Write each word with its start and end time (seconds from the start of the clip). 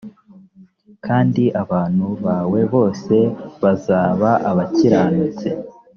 kandi 1.05 1.43
abantu 1.61 2.07
bawe 2.25 2.61
bose 2.73 3.15
bazaba 3.61 4.29
abakiranutsi 4.49 5.47